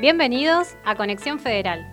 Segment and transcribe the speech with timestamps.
[0.00, 1.86] Bienvenidos a Conexión Federal,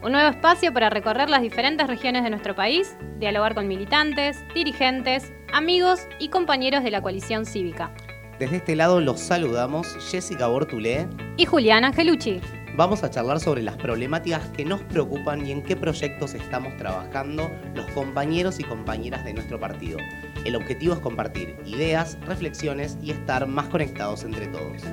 [0.00, 5.32] un nuevo espacio para recorrer las diferentes regiones de nuestro país, dialogar con militantes, dirigentes,
[5.52, 7.92] amigos y compañeros de la coalición cívica.
[8.38, 12.40] Desde este lado los saludamos Jessica Bortulé y Julián Angelucci.
[12.76, 17.50] Vamos a charlar sobre las problemáticas que nos preocupan y en qué proyectos estamos trabajando
[17.74, 19.98] los compañeros y compañeras de nuestro partido.
[20.44, 24.84] El objetivo es compartir ideas, reflexiones y estar más conectados entre todos.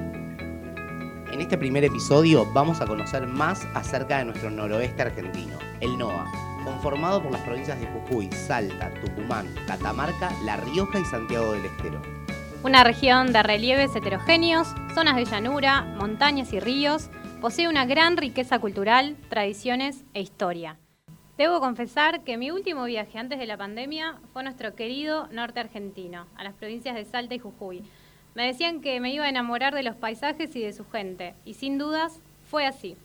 [1.35, 6.31] En este primer episodio vamos a conocer más acerca de nuestro noroeste argentino, el NOA,
[6.63, 12.01] conformado por las provincias de Jujuy, Salta, Tucumán, Catamarca, La Rioja y Santiago del Estero.
[12.63, 17.09] Una región de relieves heterogéneos, zonas de llanura, montañas y ríos,
[17.41, 20.77] posee una gran riqueza cultural, tradiciones e historia.
[21.37, 26.27] Debo confesar que mi último viaje antes de la pandemia fue nuestro querido norte argentino,
[26.37, 27.83] a las provincias de Salta y Jujuy.
[28.35, 31.53] Me decían que me iba a enamorar de los paisajes y de su gente, y
[31.53, 32.97] sin dudas fue así.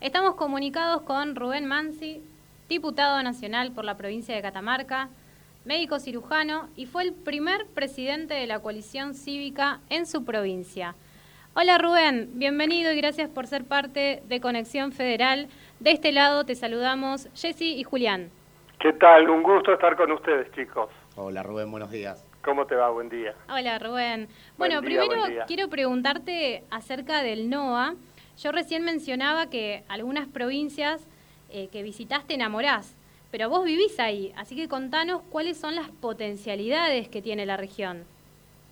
[0.00, 2.22] Estamos comunicados con Rubén Mansi,
[2.68, 5.08] diputado nacional por la provincia de Catamarca,
[5.64, 10.94] médico cirujano y fue el primer presidente de la coalición cívica en su provincia.
[11.54, 15.48] Hola Rubén, bienvenido y gracias por ser parte de Conexión Federal.
[15.80, 18.30] De este lado te saludamos Jessy y Julián.
[18.78, 19.28] ¿Qué tal?
[19.28, 20.88] Un gusto estar con ustedes, chicos.
[21.16, 22.29] Hola Rubén, buenos días.
[22.42, 22.88] ¿Cómo te va?
[22.90, 23.34] Buen día.
[23.50, 24.28] Hola Rubén.
[24.56, 27.96] Bueno, primero quiero preguntarte acerca del NOA.
[28.38, 31.06] Yo recién mencionaba que algunas provincias
[31.50, 32.96] eh, que visitaste enamorás,
[33.30, 38.04] pero vos vivís ahí, así que contanos cuáles son las potencialidades que tiene la región.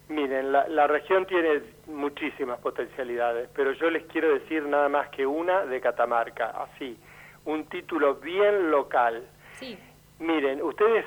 [0.08, 5.66] Miren, la, región tiene muchísimas potencialidades, pero yo les quiero decir nada más que una
[5.66, 6.96] de Catamarca, así,
[7.44, 9.22] un título bien local.
[9.58, 9.78] Sí.
[10.18, 11.04] Miren, ustedes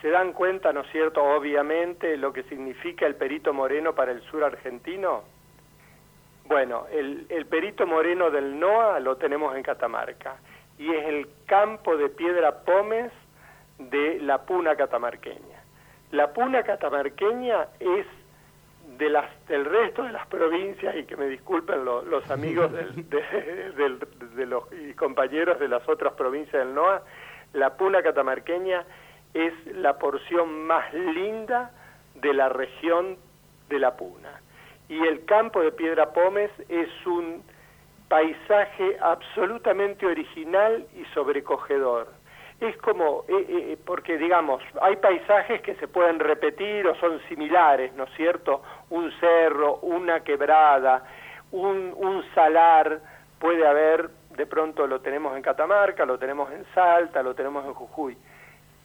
[0.00, 4.22] se dan cuenta, ¿no es cierto?, obviamente, lo que significa el perito moreno para el
[4.22, 5.24] sur argentino.
[6.44, 10.36] Bueno, el, el perito moreno del NOA lo tenemos en Catamarca
[10.78, 13.12] y es el campo de piedra pómez
[13.78, 15.62] de la puna catamarqueña.
[16.12, 18.06] La puna catamarqueña es
[18.96, 24.64] de las, del resto de las provincias, y que me disculpen los amigos de, los
[24.72, 27.02] y compañeros de las otras provincias del NOA,
[27.52, 28.84] la puna catamarqueña
[29.34, 31.70] es la porción más linda
[32.14, 33.16] de la región
[33.68, 34.40] de la puna.
[34.88, 37.42] Y el campo de Piedra Pómez es un
[38.08, 42.18] paisaje absolutamente original y sobrecogedor
[42.60, 47.92] es como, eh, eh, porque digamos, hay paisajes que se pueden repetir o son similares,
[47.94, 48.62] ¿no es cierto?
[48.90, 51.04] Un cerro, una quebrada,
[51.52, 53.00] un, un salar,
[53.38, 57.74] puede haber, de pronto lo tenemos en Catamarca, lo tenemos en Salta, lo tenemos en
[57.74, 58.16] Jujuy.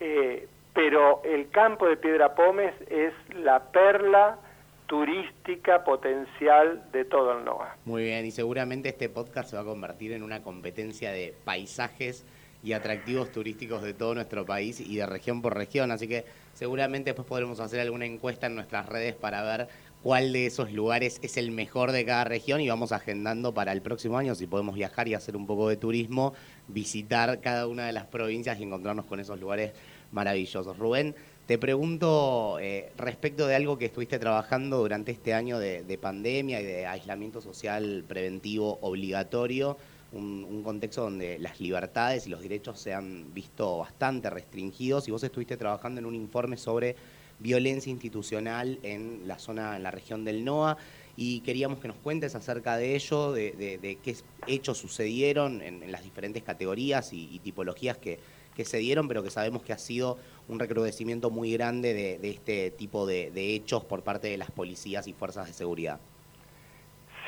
[0.06, 4.38] Eh, pero el campo de Piedra Pómez es la perla
[4.86, 7.78] turística potencial de todo el NOA.
[7.86, 12.26] Muy bien, y seguramente este podcast se va a convertir en una competencia de paisajes
[12.64, 15.90] y atractivos turísticos de todo nuestro país y de región por región.
[15.92, 19.70] Así que seguramente después podremos hacer alguna encuesta en nuestras redes para ver
[20.02, 23.82] cuál de esos lugares es el mejor de cada región y vamos agendando para el
[23.82, 26.34] próximo año, si podemos viajar y hacer un poco de turismo,
[26.68, 29.74] visitar cada una de las provincias y encontrarnos con esos lugares
[30.12, 30.78] maravillosos.
[30.78, 31.16] Rubén,
[31.46, 36.66] te pregunto eh, respecto de algo que estuviste trabajando durante este año de pandemia y
[36.66, 39.78] de aislamiento social preventivo obligatorio
[40.14, 45.24] un, contexto donde las libertades y los derechos se han visto bastante restringidos y vos
[45.24, 46.96] estuviste trabajando en un informe sobre
[47.40, 50.78] violencia institucional en la zona, en la región del NOA
[51.16, 54.16] y queríamos que nos cuentes acerca de ello, de, qué
[54.48, 58.20] hechos sucedieron en, las diferentes categorías y, tipologías que,
[58.64, 63.06] se dieron, pero que sabemos que ha sido un recrudecimiento muy grande de, este tipo
[63.06, 66.00] de, hechos por parte de las policías y fuerzas de seguridad.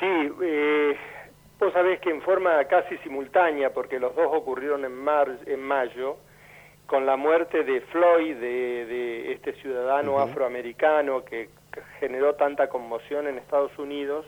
[0.00, 0.06] Sí,
[0.42, 0.96] eh,
[1.58, 6.18] Vos sabés que en forma casi simultánea, porque los dos ocurrieron en, mar, en mayo,
[6.86, 11.48] con la muerte de Floyd, de, este ciudadano afroamericano que
[12.00, 14.26] generó tanta conmoción en Estados Unidos,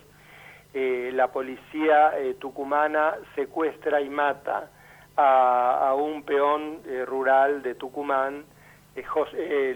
[0.74, 4.70] eh, la policía eh, tucumana secuestra y mata
[5.16, 8.44] a, un peón eh, rural de Tucumán,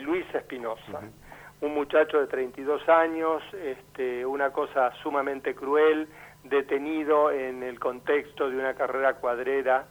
[0.01, 1.01] Luis Espinosa,
[1.61, 6.09] un muchacho de 32 años, este, una cosa sumamente cruel,
[6.45, 9.87] detenido en el contexto de una carrera cuadrera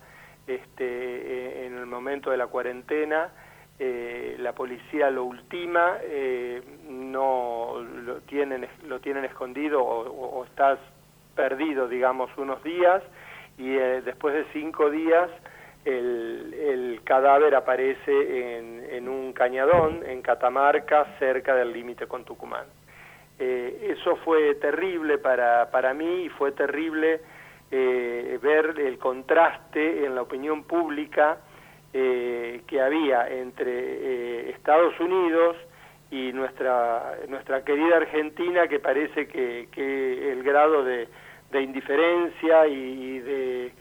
[0.47, 3.29] este, eh, en el momento de la cuarentena.
[3.83, 10.77] Eh, la policía lo ultima, eh, no lo tienen, lo tienen escondido o, estás
[11.35, 13.01] perdido, digamos, unos días
[13.57, 15.31] y después de cinco días
[15.83, 22.65] el, el cadáver aparece en, en un cañadón en Catamarca, cerca del límite con Tucumán.
[23.39, 27.21] Eh, eso fue terrible para, para mí y fue terrible
[27.71, 31.39] eh, ver el contraste en la opinión pública
[31.93, 35.57] eh, que había entre eh, Estados Unidos
[36.09, 41.07] y nuestra nuestra querida Argentina que parece que, que el grado de,
[41.53, 43.71] indiferencia y de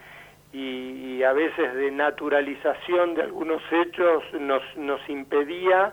[0.52, 5.92] y, a veces de naturalización de algunos hechos nos, nos impedía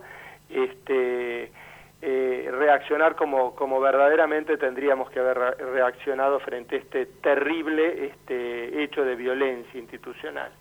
[0.49, 1.51] este,
[2.01, 5.37] eh, reaccionar como, como verdaderamente tendríamos que haber
[5.73, 10.51] reaccionado frente a este terrible este, hecho de violencia institucional.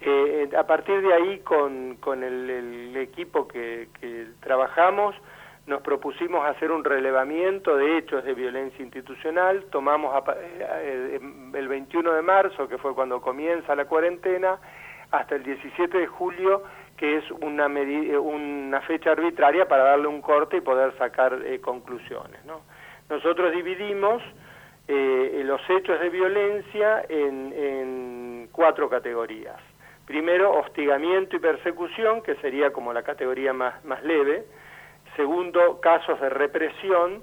[0.00, 3.88] Eh, a partir de ahí, con, el, equipo que,
[4.40, 5.14] trabajamos,
[5.66, 10.14] nos propusimos hacer un relevamiento de hechos de violencia institucional, tomamos
[10.80, 11.20] eh,
[11.54, 14.58] el 21 de marzo, que fue cuando comienza la cuarentena,
[15.10, 16.62] hasta el 17 de julio,
[16.96, 22.40] que es una, una fecha arbitraria para darle un corte y poder sacar eh, conclusiones.
[23.08, 24.22] Nosotros dividimos
[24.86, 29.56] eh, los hechos de violencia en, en cuatro categorías.
[30.08, 34.46] Primero, hostigamiento y persecución, que sería como la categoría más, más leve,
[35.16, 37.22] segundo, casos de represión,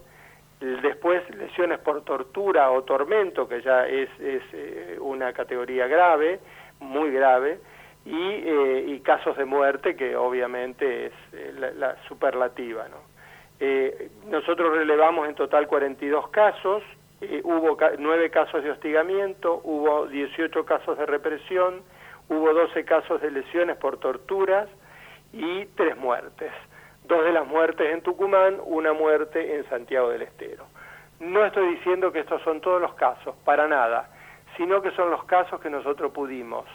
[0.59, 6.39] después lesiones por tortura o tormento, que ya es, eh, una categoría grave,
[6.79, 7.57] muy grave,
[8.05, 12.87] y, eh, casos de muerte, que obviamente es eh, la, superlativa.
[12.87, 13.15] ¿no?
[14.29, 16.83] nosotros relevamos en total 42 casos,
[17.41, 21.81] hubo nueve casos de hostigamiento, hubo 18 casos de represión,
[22.29, 24.67] hubo 12 casos de lesiones por torturas
[25.33, 26.51] y tres muertes
[27.07, 30.65] dos de las muertes en Tucumán, una muerte en Santiago del Estero.
[31.19, 34.09] No estoy diciendo que estos son todos los casos, para nada,
[34.57, 36.65] sino que son los casos que nosotros pudimos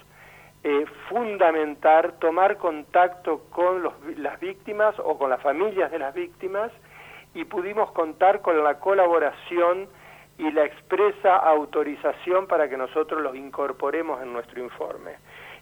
[0.63, 3.83] eh, fundamentar, tomar contacto con
[4.19, 6.71] las víctimas o con las familias de las víctimas
[7.35, 9.89] y pudimos contar con la colaboración
[10.39, 15.17] y la expresa autorización para que nosotros los incorporemos en nuestro informe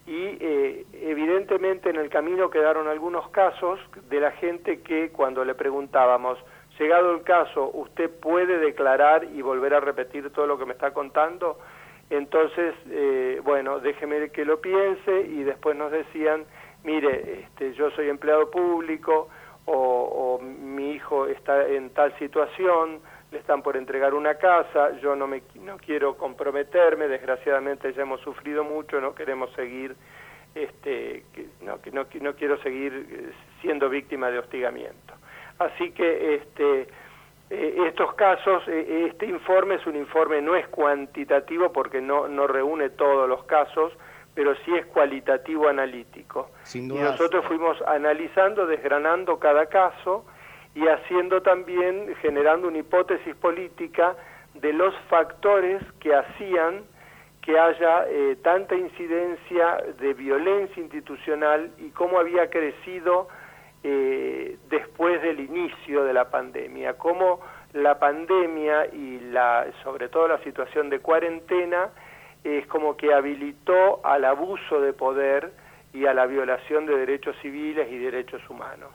[0.09, 3.79] y eh, evidentemente en el camino quedaron algunos casos
[4.09, 6.39] de la gente que cuando le preguntábamos,
[6.79, 10.95] llegado el caso, ¿usted puede declarar y volver a repetir todo lo que me está
[10.95, 11.59] contando?
[12.09, 16.47] Entonces, eh, bueno, déjeme que lo piense y después nos decían,
[16.85, 19.29] mire, este, yo soy empleado público
[19.67, 23.01] o, o mi hijo está en tal situación,
[23.31, 28.21] le están por entregar una casa, yo no, me, no quiero comprometerme, desgraciadamente ya hemos
[28.23, 29.95] sufrido mucho, no queremos seguir,
[30.55, 31.25] este,
[31.61, 35.15] no, no, no quiero seguir eh, siendo víctima de hostigamiento.
[35.59, 36.89] Así que este,
[37.51, 42.47] eh, estos casos, eh, este informe es un informe, no es cuantitativo porque no, no
[42.47, 43.93] reúne todos los casos,
[44.35, 46.51] pero sí es cualitativo analítico.
[46.73, 50.25] y nosotros fuimos analizando, desgranando cada caso,
[50.79, 54.15] y haciendo también, generando una hipótesis política
[54.55, 56.85] de los factores que hacían
[57.43, 63.27] que haya eh, tanta incidencia de violencia institucional y cómo había crecido
[63.83, 67.41] eh, después del inicio de la pandemia, cómo
[67.73, 71.89] la pandemia y la, sobre todo la situación de cuarentena
[72.45, 75.51] es como que habilitó al abuso de poder
[75.93, 78.91] y a la violación de derechos civiles y derechos humanos.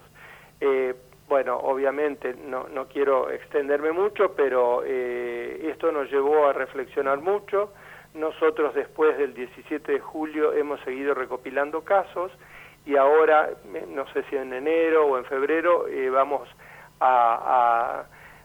[0.62, 0.94] Eh,
[1.34, 7.74] bueno, obviamente no, no quiero extenderme mucho, pero eh, esto nos llevó a reflexionar mucho.
[8.14, 12.32] Nosotros después del 17 de julio hemos seguido recopilando casos
[12.86, 13.50] y ahora,
[13.88, 16.48] no sé si en enero o en febrero, eh, vamos
[17.00, 18.04] a,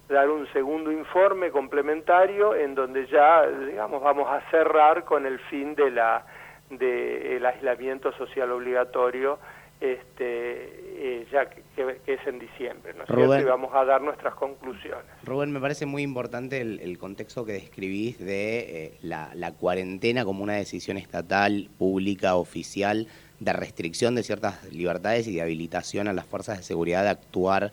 [0.09, 5.75] dar un segundo informe complementario en donde ya, digamos, vamos a cerrar con el fin
[5.75, 6.25] de la
[6.71, 9.39] del aislamiento social obligatorio
[9.81, 11.63] este, eh, ya que,
[12.07, 15.05] es en diciembre, ¿no es Y vamos a dar nuestras conclusiones.
[15.25, 20.55] Rubén, me parece muy importante el, contexto que describís de eh, la, cuarentena como una
[20.55, 23.07] decisión estatal, pública, oficial,
[23.41, 27.71] de restricción de ciertas libertades y de habilitación a las fuerzas de seguridad de actuar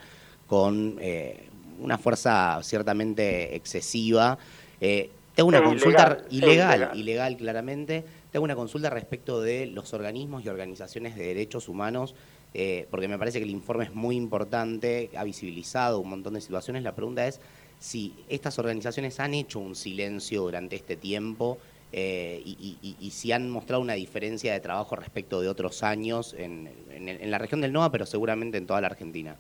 [0.48, 1.48] con eh,
[1.80, 4.38] una fuerza ciertamente excesiva.
[4.80, 8.04] tengo una consulta ilegal, ilegal claramente.
[8.36, 12.16] Tengo una consulta respecto de los organismos y organizaciones de derechos humanos,
[12.58, 16.42] eh, porque me parece que el informe es muy importante, ha visibilizado un montón de
[16.42, 16.84] situaciones.
[16.84, 17.42] La pregunta es
[17.80, 21.58] si estas organizaciones han hecho un silencio durante este tiempo
[21.92, 27.30] eh, y, si han mostrado una diferencia de trabajo respecto de otros años en, en
[27.30, 29.36] la región del NOA, pero seguramente en toda la Argentina.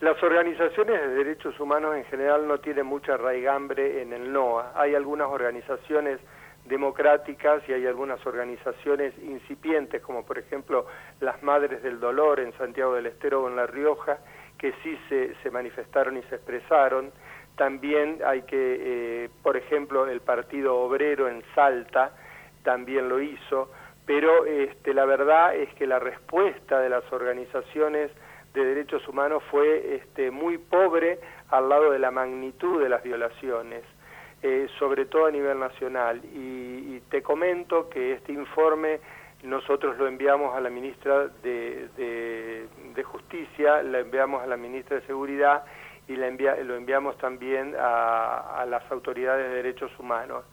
[0.00, 4.72] Las organizaciones de derechos humanos en general no tienen mucha raigambre en el NOA.
[4.74, 6.18] Hay algunas organizaciones
[6.66, 10.86] democráticas y hay algunas organizaciones incipientes, como por ejemplo
[11.20, 14.18] las Madres del Dolor en Santiago del Estero o en La Rioja,
[14.58, 17.12] que sí se, se manifestaron y se expresaron.
[17.56, 18.56] también hay que,
[19.24, 22.12] eh, por ejemplo, el Partido Obrero en Salta
[22.62, 23.70] también lo hizo,
[24.06, 28.10] pero este, la verdad es que la respuesta de las organizaciones
[28.54, 31.18] de derechos humanos fue este, muy pobre
[31.50, 33.82] al lado de la magnitud de las violaciones,
[34.44, 36.20] eh, sobre todo a nivel nacional.
[36.24, 39.00] Y, te comento que este informe
[39.42, 42.66] nosotros lo enviamos a la ministra de,
[43.04, 45.64] Justicia, lo enviamos a la ministra de Seguridad
[46.08, 50.44] y lo enviamos también a, a las autoridades de derechos humanos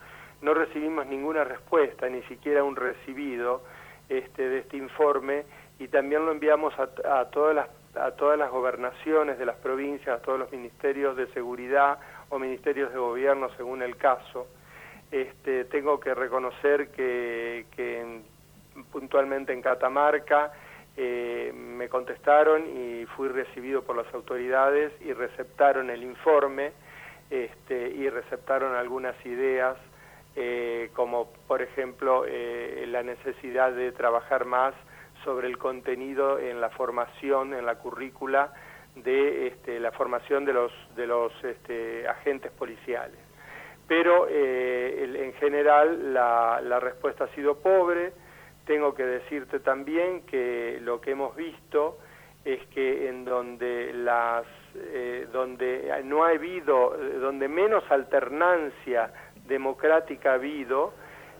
[0.42, 3.62] no recibimos ninguna respuesta, ni siquiera un recibido
[4.10, 5.46] este, de este informe,
[5.80, 10.22] y también lo enviamos a, todas las, a todas las gobernaciones de las provincias, a
[10.22, 12.00] todos los ministerios de seguridad
[12.32, 14.48] o ministerios de gobierno, según el caso.
[15.12, 18.22] Este, tengo que reconocer que,
[18.92, 20.54] puntualmente en Catamarca
[20.96, 26.72] eh, me contestaron y fui recibido por las autoridades y receptaron el informe
[27.30, 29.78] este, y receptaron algunas ideas
[30.38, 34.74] eh, como por ejemplo eh, la necesidad de trabajar más
[35.26, 38.54] sobre el contenido en la formación, en la currícula
[38.96, 43.20] de este, la formación de los, de los este, agentes policiales.
[43.88, 48.14] Pero eh, en general la, la, respuesta ha sido pobre.
[48.66, 51.98] Tengo que decirte también que lo que hemos visto
[52.46, 54.46] es que en donde las
[55.34, 59.12] donde no ha habido, donde menos alternancia
[59.46, 60.94] democrática ha habido,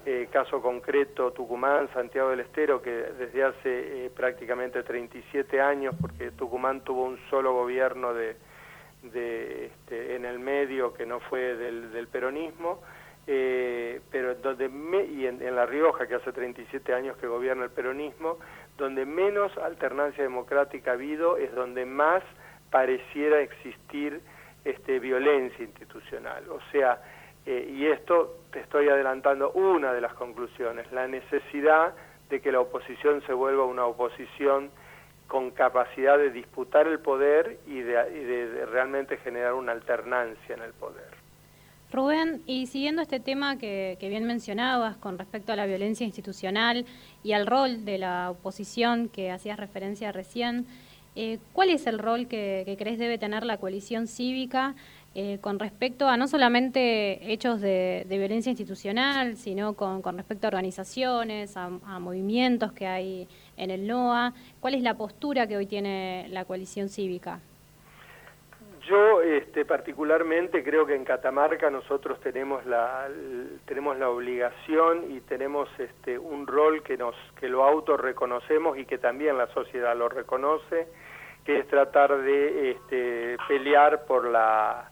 [0.06, 6.32] eh, caso concreto Tucumán, Santiago del Estero, que desde hace eh, prácticamente 37 años, porque
[6.32, 8.36] Tucumán tuvo un solo gobierno de,
[9.04, 12.82] este, en el medio que no fue del, peronismo,
[13.28, 14.72] eh, pero donde
[15.12, 18.40] y en, La Rioja, que hace 37 años que gobierna el peronismo,
[18.78, 22.24] donde menos alternancia democrática ha habido es donde más
[22.72, 24.20] pareciera existir
[24.66, 26.50] este, violencia institucional.
[26.50, 27.00] O sea,
[27.46, 31.94] eh, y esto te estoy adelantando una de las conclusiones, la necesidad
[32.30, 34.70] de que la oposición se vuelva una oposición
[35.28, 41.10] con capacidad de disputar el poder y de, realmente generar una alternancia en el poder.
[41.92, 46.86] Rubén, y siguiendo este tema que, bien mencionabas con respecto a la violencia institucional
[47.24, 50.66] y al rol de la oposición que hacías referencia recién,
[51.16, 54.76] eh, ¿cuál es el rol que, que crees debe tener la coalición cívica
[55.14, 61.58] eh, con respecto a no solamente hechos de, violencia institucional, sino con, respecto a organizaciones,
[61.58, 61.68] a,
[62.00, 63.28] movimientos que hay
[63.58, 64.34] en el NOA.
[64.62, 67.42] ¿Cuál es la postura que hoy tiene la coalición cívica?
[68.88, 73.10] Yo este, particularmente creo que en Catamarca nosotros tenemos la,
[73.66, 78.98] tenemos la obligación y tenemos este, un rol que, nos, que lo autorreconocemos y que
[78.98, 80.88] también la sociedad lo reconoce,
[81.44, 84.91] que es tratar de este, pelear por la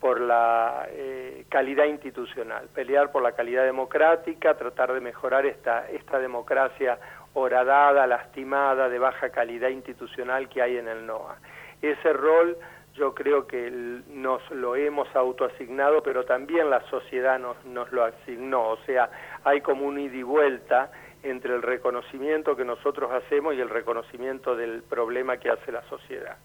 [0.00, 6.18] por la eh, calidad institucional, pelear por la calidad democrática, tratar de mejorar esta, esta
[6.18, 6.98] democracia
[7.34, 11.36] horadada, lastimada, de baja calidad institucional que hay en el NOA.
[11.82, 12.56] Ese rol
[12.94, 13.70] yo creo que
[14.08, 19.10] nos lo hemos autoasignado, pero también la sociedad nos, nos lo asignó, o sea,
[19.44, 20.90] hay como un ida y vuelta
[21.22, 26.36] entre el reconocimiento que nosotros hacemos y el reconocimiento del problema que hace la sociedad.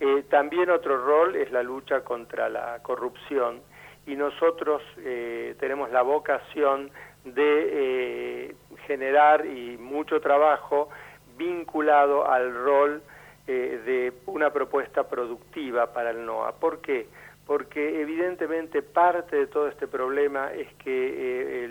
[0.00, 3.60] Eh, también otro rol es la lucha contra la corrupción
[4.06, 6.90] y nosotros eh, tenemos la vocación
[7.24, 8.54] de eh,
[8.86, 10.88] generar y mucho trabajo
[11.36, 13.02] vinculado al rol
[13.46, 16.52] de una propuesta productiva para el NOA.
[16.56, 17.06] ¿Por qué?
[17.46, 21.66] Porque evidentemente parte de todo este problema es que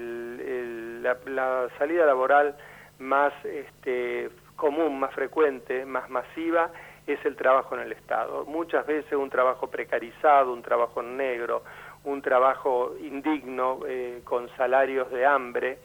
[1.03, 2.57] la, salida laboral
[2.98, 6.72] más este, común, más frecuente, más masiva,
[7.13, 8.45] es el trabajo en el Estado.
[8.45, 11.63] Muchas veces un trabajo precarizado, un trabajo negro,
[12.03, 15.79] un trabajo indigno, eh, con salarios de hambre,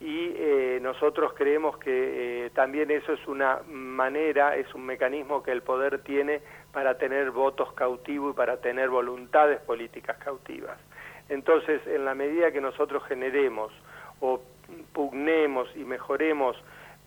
[0.00, 5.52] y eh, nosotros creemos que eh, también eso es una manera, es un mecanismo que
[5.52, 6.40] el poder tiene
[6.72, 10.78] para tener votos cautivos y para tener voluntades políticas cautivas.
[11.28, 13.72] Entonces, en la medida que nosotros generemos
[14.20, 14.40] o
[14.94, 16.56] pugnemos y mejoremos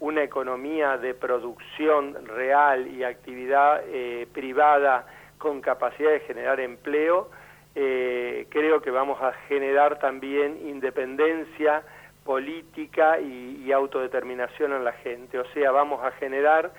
[0.03, 5.07] una economía de producción real y actividad eh, privada
[5.37, 7.29] con capacidad de generar empleo,
[7.73, 11.83] eh, creo que vamos a generar también independencia
[12.25, 15.39] política y, autodeterminación en la gente.
[15.39, 16.73] O sea, vamos a generar,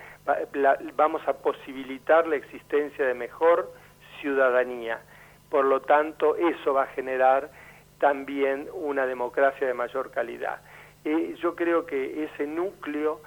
[0.95, 3.73] vamos a posibilitar la existencia de mejor
[4.21, 5.01] ciudadanía.
[5.49, 7.51] Por lo tanto, eso va a generar
[7.99, 10.61] también una democracia de mayor calidad
[11.05, 13.21] yo creo que ese núcleo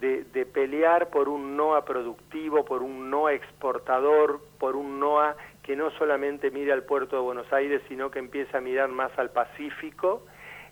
[0.00, 5.90] de, pelear por un NOA productivo, por un NOA exportador, por un NOA que no
[5.92, 10.26] solamente mire al puerto de Buenos Aires, sino que empiece a mirar más al Pacífico,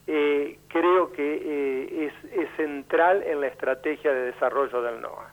[0.07, 5.33] eh, creo que eh, es, es, central en la estrategia de desarrollo del NOA.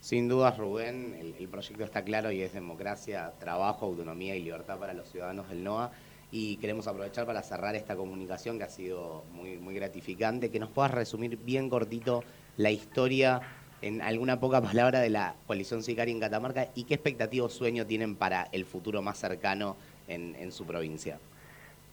[0.00, 4.78] Sin dudas, Rubén, el, el, proyecto está claro y es democracia, trabajo, autonomía y libertad
[4.78, 5.92] para los ciudadanos del NOA.
[6.32, 10.70] Y queremos aprovechar para cerrar esta comunicación que ha sido muy, muy gratificante, que nos
[10.70, 12.22] puedas resumir bien cortito
[12.56, 13.40] la historia
[13.82, 18.16] en alguna poca palabra de la coalición sicaria en Catamarca y qué expectativos sueño tienen
[18.16, 19.76] para el futuro más cercano
[20.08, 21.20] en, su provincia.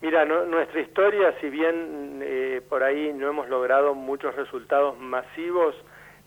[0.02, 5.76] Mira, no, nuestra historia, si bien eh, por ahí no hemos logrado muchos resultados masivos,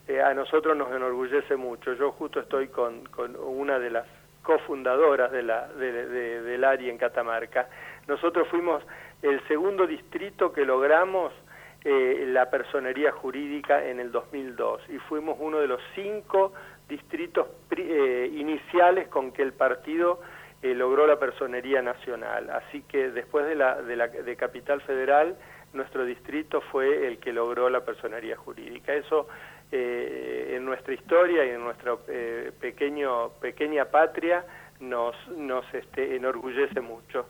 [0.06, 1.94] eh, a nosotros nos enorgullece mucho.
[1.94, 3.08] Yo justo estoy con,
[3.44, 4.06] una de las
[4.42, 7.68] cofundadoras de la, de, de, del área en Catamarca.
[8.06, 8.82] Nosotros fuimos
[9.22, 11.32] el segundo distrito que logramos
[11.84, 16.52] eh, la personería jurídica en el 2002 y fuimos uno de los cinco
[16.88, 20.20] distritos eh, iniciales con que el partido
[20.62, 22.50] eh, logró la personería nacional.
[22.50, 25.36] Así que después de, la, de, la, de Capital Federal,
[25.72, 28.92] nuestro distrito fue el que logró la personería jurídica.
[28.92, 29.26] Eso
[29.72, 34.44] eh, en nuestra historia y en nuestra eh, pequeño, pequeña patria
[34.80, 37.26] nos, nos este, enorgullece mucho.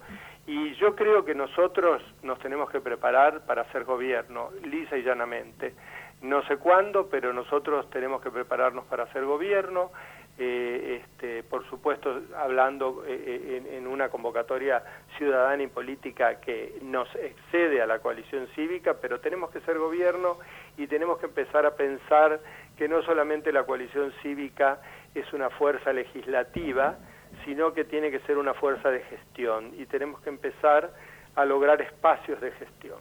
[0.47, 5.75] Y yo creo que nosotros nos tenemos que preparar para hacer gobierno, lisa y llanamente.
[6.23, 9.91] No sé cuándo, pero nosotros tenemos que prepararnos para hacer gobierno,
[10.39, 14.83] eh, este, por supuesto hablando eh, en, en, una convocatoria
[15.19, 20.39] ciudadana y política que nos excede a la coalición cívica, pero tenemos que ser gobierno
[20.79, 22.41] y tenemos que empezar a pensar
[22.79, 24.81] que no solamente la coalición cívica
[25.15, 26.97] es una fuerza legislativa,
[27.45, 30.93] sino que tiene que ser una fuerza de gestión y tenemos que empezar
[31.35, 32.99] a lograr espacios de gestión.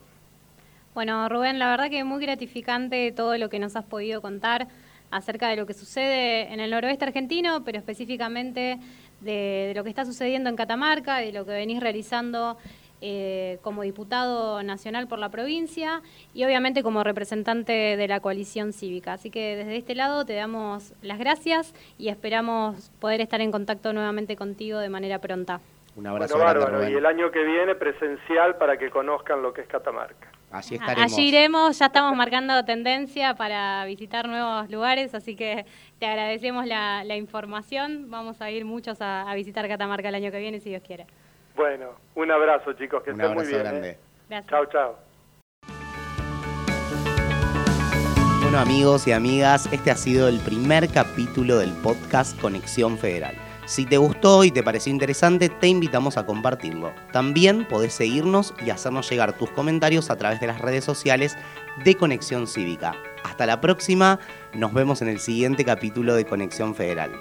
[0.94, 4.68] Bueno, Rubén, la verdad que es muy gratificante todo lo que nos has podido contar
[5.12, 8.78] acerca de lo que sucede en el noroeste argentino, pero específicamente
[9.22, 9.32] de,
[9.68, 12.58] de lo que está sucediendo en Catamarca, de lo que venís realizando
[13.01, 16.01] eh, como diputado nacional por la provincia
[16.34, 19.13] y obviamente como representante de la coalición cívica.
[19.13, 23.93] Así que desde este lado te damos las gracias y esperamos poder estar en contacto
[23.93, 25.62] nuevamente contigo de manera pronta.
[25.95, 26.36] Un abrazo.
[26.36, 26.78] Bueno, bárbaro.
[26.78, 30.32] Grande, y el año que viene presencial para que conozcan lo que es Catamarca.
[30.52, 31.13] Así estaremos.
[31.13, 35.65] Allí iremos, ya estamos marcando tendencia para visitar nuevos lugares, así que
[36.00, 38.10] te agradecemos la, la información.
[38.10, 41.06] Vamos a ir muchos a, a visitar Catamarca el año que viene, si Dios quiere.
[41.60, 43.60] Bueno, un abrazo chicos, que un estén muy bien.
[43.60, 43.89] Grande.
[43.89, 43.98] ¿eh?
[44.30, 44.50] Gracias.
[44.50, 44.98] Chao, chao.
[48.41, 53.36] Bueno amigos y amigas, este ha sido el primer capítulo del podcast Conexión Federal.
[53.65, 56.93] Si te gustó y te pareció interesante, te invitamos a compartirlo.
[57.12, 61.38] También podés seguirnos y hacernos llegar tus comentarios a través de las redes sociales
[61.84, 62.95] de Conexión Cívica.
[63.26, 64.17] Hasta la próxima,
[64.54, 67.12] nos vemos en el siguiente capítulo de Conexión Federal.